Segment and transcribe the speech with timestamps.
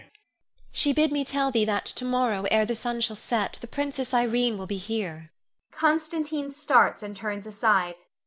[0.71, 4.15] She bid me tell thee that to morrow, ere the sun shall set, the Princess
[4.15, 5.31] Irene will be here.
[5.71, 7.97] [Constantine _starts and turns aside.